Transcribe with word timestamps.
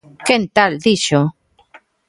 ¡Quen 0.25 0.43
tal 0.55 0.73
dixo! 0.85 1.21